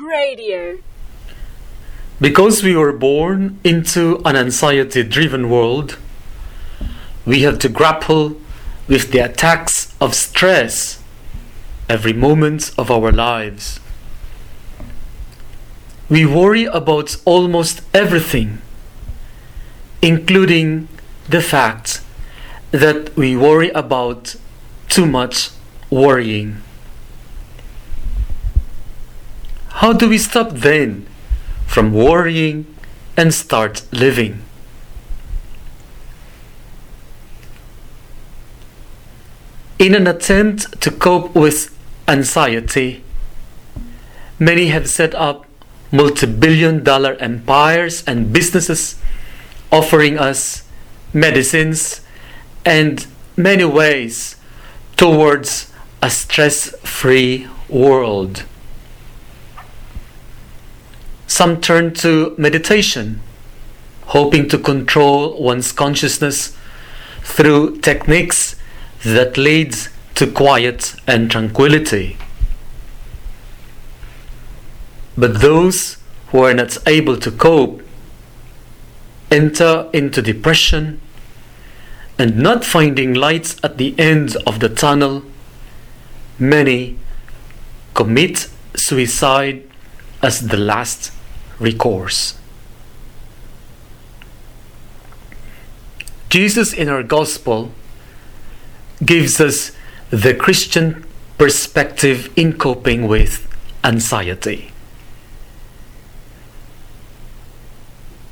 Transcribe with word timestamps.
Radio. 0.00 0.78
Because 2.20 2.62
we 2.62 2.76
were 2.76 2.92
born 2.92 3.58
into 3.62 4.20
an 4.24 4.36
anxiety 4.36 5.02
driven 5.02 5.50
world, 5.50 5.98
we 7.24 7.42
have 7.42 7.58
to 7.60 7.68
grapple 7.68 8.36
with 8.88 9.10
the 9.12 9.18
attacks 9.18 9.94
of 10.00 10.14
stress 10.14 11.02
every 11.88 12.12
moment 12.12 12.70
of 12.78 12.90
our 12.90 13.12
lives. 13.12 13.80
We 16.08 16.24
worry 16.24 16.64
about 16.64 17.16
almost 17.24 17.82
everything, 17.92 18.62
including 20.00 20.88
the 21.28 21.42
fact 21.42 22.00
that 22.70 23.16
we 23.16 23.36
worry 23.36 23.70
about 23.70 24.36
too 24.88 25.06
much 25.06 25.50
worrying. 25.90 26.62
How 29.80 29.92
do 29.92 30.08
we 30.08 30.16
stop 30.16 30.52
then 30.52 31.06
from 31.66 31.92
worrying 31.92 32.64
and 33.14 33.34
start 33.34 33.82
living? 33.92 34.40
In 39.78 39.94
an 39.94 40.06
attempt 40.06 40.80
to 40.80 40.90
cope 40.90 41.34
with 41.34 41.76
anxiety, 42.08 43.04
many 44.38 44.68
have 44.68 44.88
set 44.88 45.14
up 45.14 45.44
multi 45.92 46.26
billion 46.26 46.82
dollar 46.82 47.12
empires 47.20 48.02
and 48.06 48.32
businesses 48.32 48.96
offering 49.70 50.18
us 50.18 50.64
medicines 51.12 52.00
and 52.64 53.06
many 53.36 53.66
ways 53.66 54.36
towards 54.96 55.70
a 56.00 56.08
stress 56.08 56.70
free 56.80 57.46
world. 57.68 58.44
Some 61.36 61.60
turn 61.60 61.92
to 61.96 62.34
meditation, 62.38 63.20
hoping 64.06 64.48
to 64.48 64.56
control 64.56 65.38
one's 65.38 65.70
consciousness 65.70 66.56
through 67.20 67.80
techniques 67.80 68.56
that 69.04 69.36
leads 69.36 69.90
to 70.14 70.26
quiet 70.26 70.94
and 71.06 71.30
tranquility. 71.30 72.16
But 75.14 75.42
those 75.42 75.98
who 76.28 76.38
are 76.38 76.54
not 76.54 76.78
able 76.88 77.18
to 77.18 77.30
cope 77.30 77.82
enter 79.30 79.90
into 79.92 80.22
depression 80.22 81.02
and 82.18 82.38
not 82.38 82.64
finding 82.64 83.12
lights 83.12 83.56
at 83.62 83.76
the 83.76 83.94
end 83.98 84.36
of 84.46 84.60
the 84.60 84.70
tunnel, 84.70 85.22
many 86.38 86.96
commit 87.92 88.48
suicide 88.74 89.68
as 90.22 90.48
the 90.48 90.56
last 90.56 91.12
recourse. 91.58 92.38
Jesus 96.28 96.72
in 96.72 96.88
our 96.88 97.02
gospel 97.02 97.70
gives 99.04 99.40
us 99.40 99.72
the 100.10 100.34
Christian 100.34 101.04
perspective 101.38 102.32
in 102.36 102.58
coping 102.58 103.06
with 103.06 103.46
anxiety. 103.84 104.72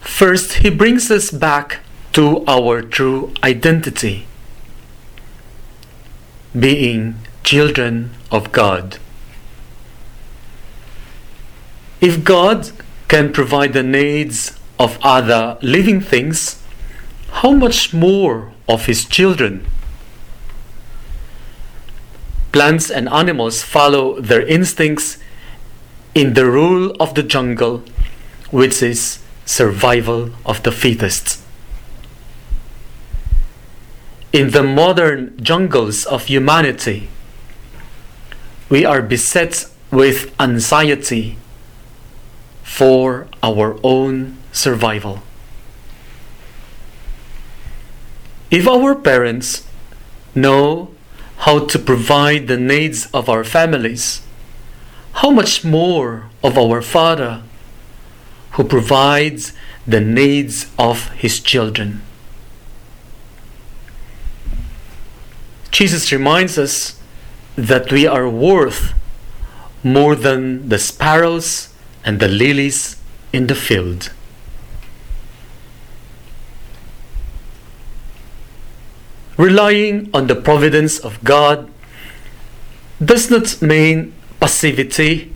First, 0.00 0.54
he 0.64 0.70
brings 0.70 1.10
us 1.10 1.30
back 1.30 1.80
to 2.12 2.44
our 2.46 2.82
true 2.82 3.32
identity, 3.42 4.26
being 6.58 7.16
children 7.44 8.10
of 8.30 8.52
God. 8.52 8.98
If 12.00 12.24
God 12.24 12.70
can 13.12 13.30
provide 13.30 13.74
the 13.74 13.82
needs 13.82 14.58
of 14.78 14.98
other 15.02 15.58
living 15.60 16.00
things, 16.00 16.62
how 17.42 17.52
much 17.52 17.92
more 17.92 18.54
of 18.66 18.86
His 18.86 19.04
children? 19.04 19.66
Plants 22.52 22.90
and 22.90 23.10
animals 23.10 23.62
follow 23.62 24.18
their 24.18 24.40
instincts 24.46 25.18
in 26.14 26.32
the 26.32 26.46
rule 26.46 26.96
of 26.98 27.12
the 27.14 27.22
jungle, 27.22 27.82
which 28.50 28.82
is 28.82 29.18
survival 29.44 30.30
of 30.46 30.62
the 30.62 30.72
fittest. 30.72 31.38
In 34.32 34.52
the 34.52 34.62
modern 34.62 35.36
jungles 35.36 36.06
of 36.06 36.24
humanity, 36.24 37.10
we 38.70 38.86
are 38.86 39.02
beset 39.02 39.66
with 39.90 40.34
anxiety 40.40 41.36
for 42.62 43.28
our 43.42 43.78
own 43.82 44.38
survival. 44.52 45.22
If 48.50 48.68
our 48.68 48.94
parents 48.94 49.66
know 50.34 50.90
how 51.38 51.66
to 51.66 51.78
provide 51.78 52.46
the 52.46 52.58
needs 52.58 53.10
of 53.12 53.28
our 53.28 53.44
families, 53.44 54.22
how 55.14 55.30
much 55.30 55.64
more 55.64 56.28
of 56.42 56.56
our 56.58 56.82
Father 56.82 57.42
who 58.52 58.64
provides 58.64 59.52
the 59.86 60.00
needs 60.00 60.70
of 60.78 61.08
his 61.10 61.40
children? 61.40 62.02
Jesus 65.70 66.12
reminds 66.12 66.58
us 66.58 67.00
that 67.56 67.90
we 67.90 68.06
are 68.06 68.28
worth 68.28 68.92
more 69.82 70.14
than 70.14 70.68
the 70.68 70.78
sparrows 70.78 71.71
and 72.04 72.20
the 72.20 72.28
lilies 72.28 72.96
in 73.32 73.46
the 73.46 73.54
field. 73.54 74.12
Relying 79.36 80.10
on 80.12 80.26
the 80.26 80.34
providence 80.34 80.98
of 80.98 81.22
God 81.24 81.70
does 83.02 83.30
not 83.30 83.60
mean 83.62 84.12
passivity 84.38 85.32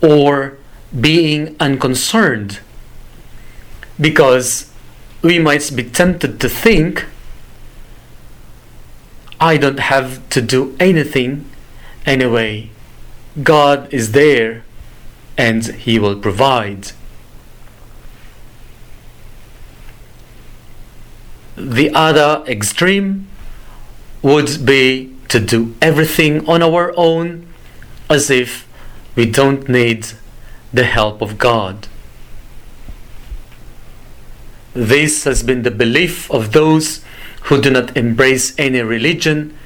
or 0.00 0.56
being 0.98 1.56
unconcerned 1.58 2.60
because 4.00 4.70
we 5.22 5.38
might 5.38 5.70
be 5.74 5.82
tempted 5.82 6.38
to 6.40 6.48
think 6.48 7.06
I 9.40 9.56
don't 9.56 9.80
have 9.80 10.26
to 10.30 10.40
do 10.40 10.74
anything 10.80 11.50
anyway. 12.06 12.70
God 13.42 13.92
is 13.92 14.12
there 14.12 14.64
and 15.36 15.64
He 15.66 15.98
will 15.98 16.18
provide. 16.18 16.92
The 21.56 21.90
other 21.94 22.44
extreme 22.46 23.28
would 24.22 24.64
be 24.64 25.14
to 25.28 25.40
do 25.40 25.74
everything 25.80 26.46
on 26.48 26.62
our 26.62 26.92
own 26.96 27.46
as 28.08 28.30
if 28.30 28.66
we 29.14 29.26
don't 29.26 29.68
need 29.68 30.06
the 30.72 30.84
help 30.84 31.22
of 31.22 31.38
God. 31.38 31.88
This 34.74 35.24
has 35.24 35.42
been 35.42 35.62
the 35.62 35.70
belief 35.70 36.30
of 36.30 36.52
those 36.52 37.02
who 37.44 37.60
do 37.60 37.70
not 37.70 37.96
embrace 37.96 38.54
any 38.58 38.80
religion 38.80 39.56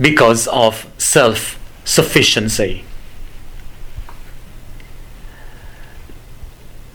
because 0.00 0.46
of 0.48 0.86
self 0.96 1.58
sufficiency. 1.84 2.84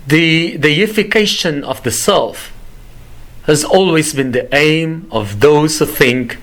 The 0.10 0.58
deification 0.58 1.64
of 1.64 1.84
the 1.84 1.92
self 1.92 2.52
has 3.44 3.64
always 3.64 4.12
been 4.12 4.32
the 4.32 4.48
aim 4.56 5.08
of 5.12 5.40
those 5.40 5.78
who 5.78 5.86
think 5.86 6.40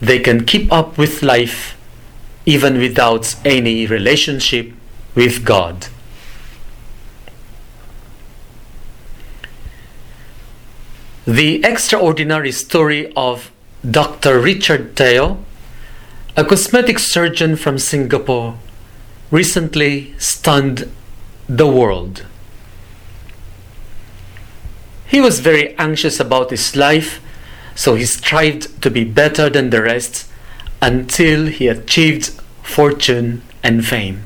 they 0.00 0.18
can 0.18 0.46
keep 0.46 0.72
up 0.72 0.96
with 0.96 1.22
life 1.22 1.76
even 2.46 2.78
without 2.78 3.36
any 3.44 3.86
relationship 3.86 4.72
with 5.14 5.44
God. 5.44 5.88
The 11.26 11.62
extraordinary 11.64 12.52
story 12.52 13.12
of 13.14 13.50
Dr. 13.84 14.40
Richard 14.40 14.96
Teo, 14.96 15.44
a 16.34 16.46
cosmetic 16.46 16.98
surgeon 16.98 17.56
from 17.56 17.78
Singapore, 17.78 18.56
recently 19.30 20.14
stunned 20.16 20.90
the 21.46 21.68
world. 21.68 22.24
He 25.06 25.20
was 25.20 25.40
very 25.40 25.76
anxious 25.78 26.18
about 26.18 26.50
his 26.50 26.74
life, 26.76 27.20
so 27.74 27.94
he 27.94 28.04
strived 28.04 28.82
to 28.82 28.90
be 28.90 29.04
better 29.04 29.48
than 29.48 29.70
the 29.70 29.82
rest 29.82 30.28
until 30.82 31.46
he 31.46 31.68
achieved 31.68 32.30
fortune 32.62 33.42
and 33.62 33.86
fame. 33.86 34.24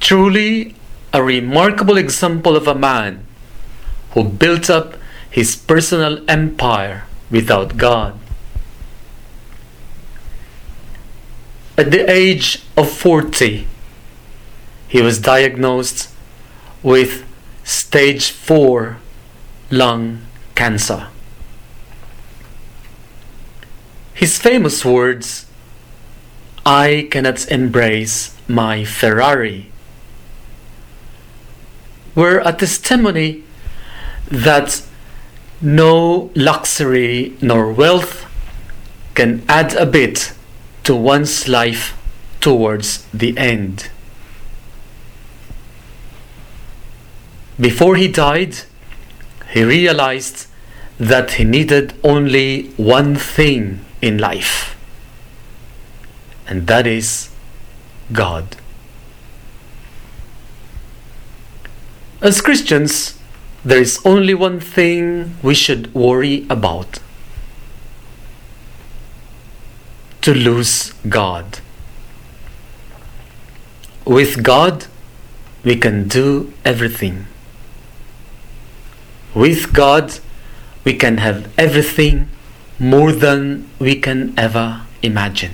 Truly 0.00 0.74
a 1.12 1.22
remarkable 1.22 1.96
example 1.96 2.56
of 2.56 2.66
a 2.66 2.74
man 2.74 3.26
who 4.12 4.24
built 4.24 4.70
up 4.70 4.96
his 5.30 5.56
personal 5.56 6.18
empire 6.28 7.04
without 7.30 7.76
God. 7.76 8.18
at 11.76 11.90
the 11.90 12.08
age 12.10 12.62
of 12.76 12.90
40, 12.90 13.66
he 14.88 15.02
was 15.02 15.18
diagnosed 15.18 16.10
with 16.82 17.24
stage 17.64 18.30
4 18.30 18.98
lung 19.70 20.22
cancer. 20.54 21.08
His 24.14 24.38
famous 24.38 24.84
words, 24.84 25.46
I 26.64 27.08
cannot 27.10 27.50
embrace 27.50 28.36
my 28.46 28.84
Ferrari, 28.84 29.70
were 32.14 32.42
a 32.44 32.52
testimony 32.52 33.42
that 34.30 34.82
no 35.60 36.30
luxury 36.34 37.36
nor 37.40 37.72
wealth 37.72 38.26
can 39.14 39.42
add 39.48 39.74
a 39.74 39.86
bit 39.86 40.32
to 40.84 40.94
one's 40.94 41.48
life 41.48 41.96
towards 42.40 43.06
the 43.14 43.36
end. 43.38 43.90
Before 47.60 47.96
he 47.96 48.08
died, 48.08 48.56
he 49.52 49.62
realized 49.62 50.46
that 50.98 51.32
he 51.32 51.44
needed 51.44 51.94
only 52.02 52.68
one 52.76 53.16
thing 53.16 53.84
in 54.00 54.18
life, 54.18 54.76
and 56.46 56.66
that 56.66 56.86
is 56.86 57.30
God. 58.12 58.56
As 62.20 62.40
Christians, 62.40 63.18
there 63.64 63.80
is 63.80 64.00
only 64.04 64.34
one 64.34 64.60
thing 64.60 65.36
we 65.42 65.54
should 65.54 65.92
worry 65.94 66.46
about 66.48 67.00
to 70.22 70.32
lose 70.32 70.92
God. 71.08 71.58
With 74.04 74.42
God, 74.42 74.86
we 75.64 75.76
can 75.76 76.08
do 76.08 76.52
everything. 76.64 77.26
With 79.34 79.72
God, 79.72 80.18
we 80.84 80.94
can 80.94 81.18
have 81.18 81.52
everything 81.56 82.28
more 82.78 83.12
than 83.12 83.68
we 83.78 83.96
can 83.96 84.34
ever 84.36 84.82
imagine. 85.02 85.52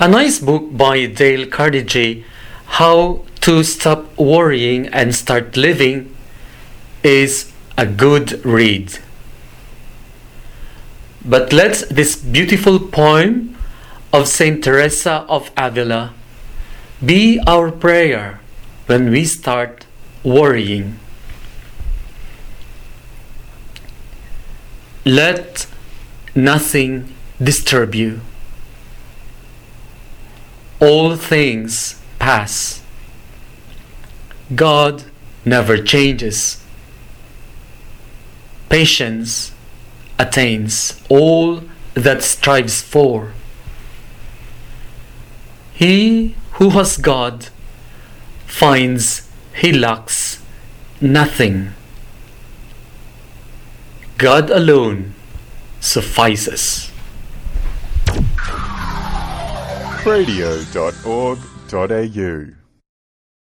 A 0.00 0.08
nice 0.08 0.40
book 0.40 0.76
by 0.76 1.06
Dale 1.06 1.46
Carnegie, 1.46 2.24
How 2.66 3.24
to 3.42 3.62
Stop 3.62 4.18
Worrying 4.18 4.88
and 4.88 5.14
Start 5.14 5.56
Living, 5.56 6.12
is 7.04 7.52
a 7.78 7.86
good 7.86 8.44
read. 8.44 8.98
But 11.24 11.52
let 11.52 11.84
this 11.88 12.16
beautiful 12.16 12.80
poem 12.80 13.56
of 14.12 14.26
Saint 14.26 14.64
Teresa 14.64 15.24
of 15.28 15.52
Avila 15.56 16.14
be 17.04 17.40
our 17.46 17.70
prayer 17.70 18.40
when 18.86 19.10
we 19.10 19.24
start 19.24 19.86
worrying. 20.22 20.98
Let 25.04 25.66
nothing 26.34 27.12
disturb 27.42 27.94
you. 27.94 28.20
All 30.80 31.16
things 31.16 32.00
pass. 32.18 32.82
God 34.54 35.04
never 35.44 35.82
changes. 35.82 36.62
Patience 38.68 39.52
attains 40.18 41.00
all 41.08 41.62
that 41.94 42.22
strives 42.22 42.80
for. 42.80 43.32
He 45.74 46.36
who 46.62 46.70
has 46.70 46.96
God 46.96 47.48
finds 48.46 49.28
he 49.52 49.72
lacks 49.72 50.40
nothing. 51.00 51.72
God 54.16 54.48
alone 54.48 55.12
suffices. 55.80 56.92
radio.org.au 60.06 61.02